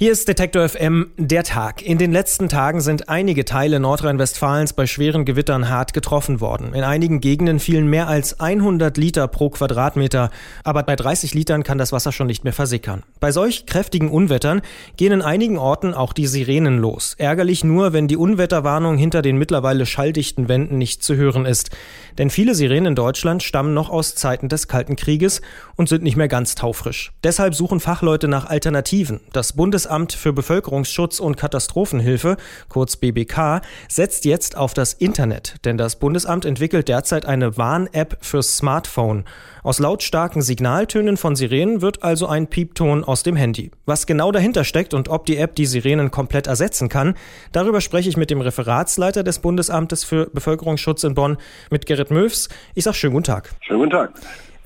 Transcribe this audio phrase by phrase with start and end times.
[0.00, 1.82] Hier ist Detektor FM der Tag.
[1.82, 6.72] In den letzten Tagen sind einige Teile Nordrhein-Westfalens bei schweren Gewittern hart getroffen worden.
[6.72, 10.30] In einigen Gegenden fielen mehr als 100 Liter pro Quadratmeter,
[10.62, 13.02] aber bei 30 Litern kann das Wasser schon nicht mehr versickern.
[13.18, 14.62] Bei solch kräftigen Unwettern
[14.96, 17.16] gehen in einigen Orten auch die Sirenen los.
[17.18, 21.70] Ärgerlich nur, wenn die Unwetterwarnung hinter den mittlerweile schalldichten Wänden nicht zu hören ist.
[22.18, 25.40] Denn viele Sirenen in Deutschland stammen noch aus Zeiten des Kalten Krieges
[25.74, 27.10] und sind nicht mehr ganz taufrisch.
[27.24, 29.18] Deshalb suchen Fachleute nach Alternativen.
[29.32, 32.36] Das Bundes Bundesamt für Bevölkerungsschutz und Katastrophenhilfe,
[32.68, 38.58] kurz BBK, setzt jetzt auf das Internet, denn das Bundesamt entwickelt derzeit eine Warn-App fürs
[38.58, 39.24] Smartphone.
[39.62, 43.70] Aus lautstarken Signaltönen von Sirenen wird also ein Piepton aus dem Handy.
[43.86, 47.14] Was genau dahinter steckt und ob die App die Sirenen komplett ersetzen kann,
[47.52, 51.38] darüber spreche ich mit dem Referatsleiter des Bundesamtes für Bevölkerungsschutz in Bonn,
[51.70, 52.50] mit Gerrit Möws.
[52.74, 53.54] Ich sage schönen guten Tag.
[53.62, 54.12] Schönen guten Tag.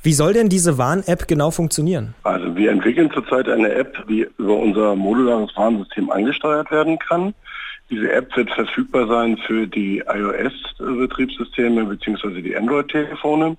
[0.04, 2.14] Wie soll denn diese Warn-App genau funktionieren?
[2.24, 7.32] Also wir entwickeln zurzeit eine App, die über unser modulares Warnsystem angesteuert werden kann.
[7.88, 12.42] Diese App wird verfügbar sein für die iOS-Betriebssysteme bzw.
[12.42, 13.56] die Android-Telefone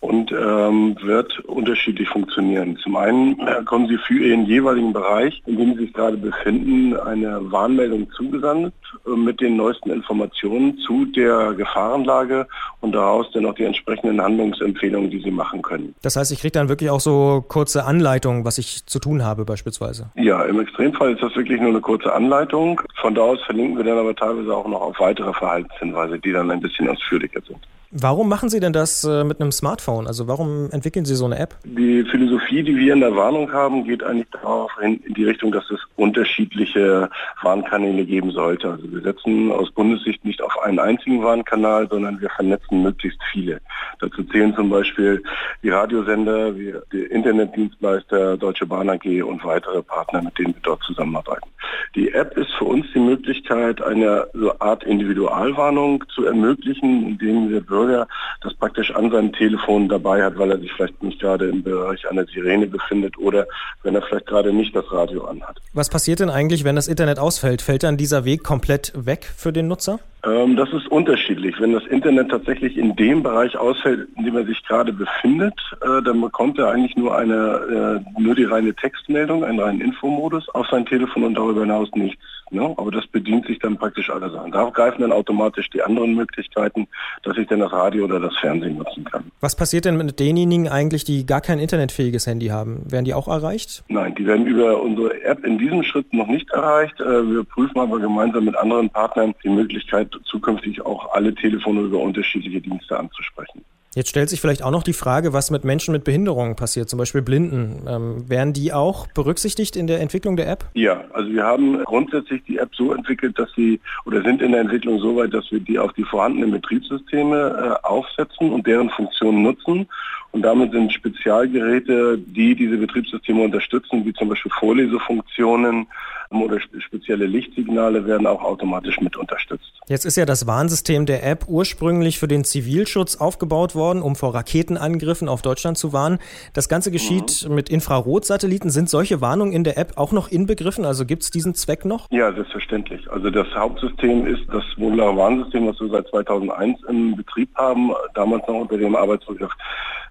[0.00, 2.76] und ähm, wird unterschiedlich funktionieren.
[2.82, 6.96] Zum einen äh, kommen Sie für Ihren jeweiligen Bereich, in dem Sie sich gerade befinden,
[6.96, 8.74] eine Warnmeldung zugesandt
[9.06, 12.46] äh, mit den neuesten Informationen zu der Gefahrenlage
[12.80, 15.94] und daraus dann auch die entsprechenden Handlungsempfehlungen, die Sie machen können.
[16.02, 19.44] Das heißt, ich kriege dann wirklich auch so kurze Anleitungen, was ich zu tun habe
[19.44, 20.10] beispielsweise?
[20.14, 22.82] Ja, im Extremfall ist das wirklich nur eine kurze Anleitung.
[23.00, 26.50] Von da aus verlinken wir dann aber teilweise auch noch auf weitere Verhaltenshinweise, die dann
[26.50, 27.60] ein bisschen ausführlicher sind.
[27.92, 30.08] Warum machen Sie denn das äh, mit einem Smartphone?
[30.08, 31.56] Also warum entwickeln Sie so eine App?
[31.64, 35.52] Die Philosophie, die wir in der Warnung haben, geht eigentlich darauf hin, in die Richtung,
[35.52, 37.08] dass es unterschiedliche
[37.42, 38.72] Warnkanäle geben sollte.
[38.72, 43.60] Also wir setzen aus Bundessicht nicht auf einen einzigen Warnkanal, sondern wir vernetzen möglichst viele.
[44.00, 45.22] Dazu zählen zum Beispiel
[45.62, 51.48] die Radiosender, die Internetdienstleister, Deutsche Bahn AG und weitere Partner, mit denen wir dort zusammenarbeiten.
[51.94, 54.26] Die App ist für uns die Möglichkeit, eine
[54.58, 58.06] Art Individualwarnung zu ermöglichen, indem der Bürger
[58.42, 62.08] das praktisch an seinem Telefon dabei hat, weil er sich vielleicht nicht gerade im Bereich
[62.08, 63.46] einer Sirene befindet oder
[63.82, 65.58] wenn er vielleicht gerade nicht das Radio anhat.
[65.72, 67.62] Was passiert denn eigentlich, wenn das Internet ausfällt?
[67.62, 69.98] Fällt dann dieser Weg komplett weg für den Nutzer?
[70.26, 71.60] Ähm, das ist unterschiedlich.
[71.60, 76.02] Wenn das Internet tatsächlich in dem Bereich ausfällt, in dem er sich gerade befindet, äh,
[76.02, 80.66] dann bekommt er eigentlich nur eine, äh, nur die reine Textmeldung, einen reinen Infomodus auf
[80.68, 82.35] sein Telefon und darüber hinaus nichts.
[82.50, 82.74] Ne?
[82.76, 84.52] Aber das bedient sich dann praktisch alle Sachen.
[84.52, 86.86] Darauf greifen dann automatisch die anderen Möglichkeiten,
[87.22, 89.24] dass ich dann das Radio oder das Fernsehen nutzen kann.
[89.40, 92.90] Was passiert denn mit denjenigen eigentlich, die gar kein internetfähiges Handy haben?
[92.90, 93.84] Werden die auch erreicht?
[93.88, 97.00] Nein, die werden über unsere App in diesem Schritt noch nicht erreicht.
[97.00, 101.98] Äh, wir prüfen aber gemeinsam mit anderen Partnern die Möglichkeit, zukünftig auch alle Telefone über
[101.98, 103.64] unterschiedliche Dienste anzusprechen.
[103.96, 106.98] Jetzt stellt sich vielleicht auch noch die Frage, was mit Menschen mit Behinderungen passiert, zum
[106.98, 107.86] Beispiel Blinden.
[107.88, 110.66] Ähm, werden die auch berücksichtigt in der Entwicklung der App?
[110.74, 114.60] Ja, also wir haben grundsätzlich die App so entwickelt, dass sie oder sind in der
[114.60, 119.42] Entwicklung so weit, dass wir die auf die vorhandenen Betriebssysteme äh, aufsetzen und deren Funktionen
[119.42, 119.88] nutzen.
[120.32, 125.86] Und damit sind Spezialgeräte, die diese Betriebssysteme unterstützen, wie zum Beispiel Vorlesefunktionen,
[126.30, 129.72] oder spezielle Lichtsignale werden auch automatisch mit unterstützt.
[129.88, 134.34] Jetzt ist ja das Warnsystem der App ursprünglich für den Zivilschutz aufgebaut worden, um vor
[134.34, 136.18] Raketenangriffen auf Deutschland zu warnen.
[136.54, 137.54] Das Ganze geschieht mhm.
[137.54, 138.70] mit Infrarotsatelliten.
[138.70, 140.84] Sind solche Warnungen in der App auch noch inbegriffen?
[140.84, 142.06] Also gibt es diesen Zweck noch?
[142.10, 143.08] Ja, selbstverständlich.
[143.10, 148.46] Also das Hauptsystem ist das modulare Warnsystem, was wir seit 2001 im Betrieb haben, damals
[148.48, 149.52] noch unter dem Arbeitsbegriff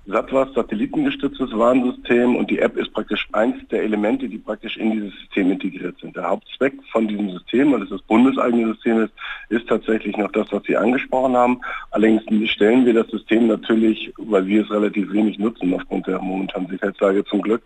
[0.05, 5.51] satellitengestütztes Warnsystem und die App ist praktisch eins der Elemente, die praktisch in dieses System
[5.51, 6.15] integriert sind.
[6.15, 9.13] Der Hauptzweck von diesem System, weil es das bundeseigene System ist,
[9.49, 11.61] ist tatsächlich noch das, was Sie angesprochen haben.
[11.91, 16.69] Allerdings stellen wir das System natürlich, weil wir es relativ wenig nutzen aufgrund der momentanen
[16.69, 17.61] Sicherheitslage zum Glück,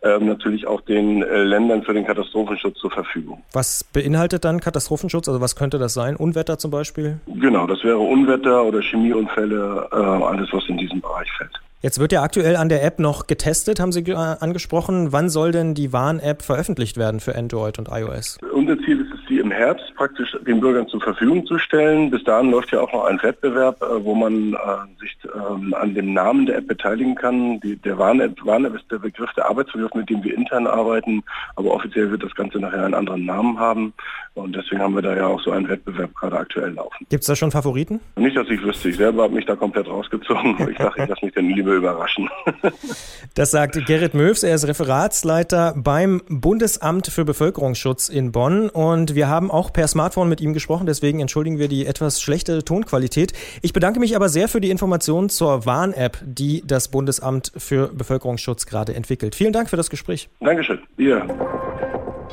[0.00, 3.42] äh, natürlich auch den äh, Ländern für den Katastrophenschutz zur Verfügung.
[3.52, 5.28] Was beinhaltet dann Katastrophenschutz?
[5.28, 6.16] Also was könnte das sein?
[6.16, 7.20] Unwetter zum Beispiel?
[7.26, 11.61] Genau, das wäre Unwetter oder Chemieunfälle, äh, alles was in diesem Bereich fällt.
[11.82, 15.10] Jetzt wird ja aktuell an der App noch getestet, haben Sie angesprochen.
[15.10, 18.38] Wann soll denn die Warn-App veröffentlicht werden für Android und iOS?
[18.54, 22.10] Unser Ziel ist es, Herbst praktisch den Bürgern zur Verfügung zu stellen.
[22.10, 25.94] Bis dahin läuft ja auch noch ein Wettbewerb, äh, wo man äh, sich ähm, an
[25.94, 27.60] dem Namen der App beteiligen kann.
[27.60, 31.22] Die, der Warn-App Warn ist der Begriff, der Arbeitsbegriff, mit dem wir intern arbeiten,
[31.56, 33.92] aber offiziell wird das Ganze nachher einen anderen Namen haben.
[34.34, 37.06] Und deswegen haben wir da ja auch so einen Wettbewerb gerade aktuell laufen.
[37.10, 38.00] Gibt es da schon Favoriten?
[38.16, 38.88] Nicht, dass ich wüsste.
[38.88, 40.56] Ich selber habe mich da komplett rausgezogen.
[40.70, 42.30] ich dachte, ich lasse mich dann lieber überraschen.
[43.34, 49.28] das sagt Gerrit Möws, er ist Referatsleiter beim Bundesamt für Bevölkerungsschutz in Bonn und wir
[49.42, 53.32] haben auch per Smartphone mit ihm gesprochen, deswegen entschuldigen wir die etwas schlechte Tonqualität.
[53.60, 58.66] Ich bedanke mich aber sehr für die Informationen zur Warn-App, die das Bundesamt für Bevölkerungsschutz
[58.66, 59.34] gerade entwickelt.
[59.34, 60.28] Vielen Dank für das Gespräch.
[60.40, 60.78] Dankeschön.
[60.96, 61.26] Ja.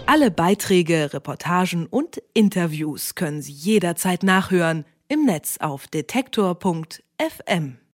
[0.06, 7.80] Alle Beiträge, Reportagen und Interviews können Sie jederzeit nachhören im Netz auf detektor.fm.